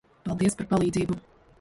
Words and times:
Paldies 0.29 0.57
par 0.63 0.69
palīdzību. 0.73 1.21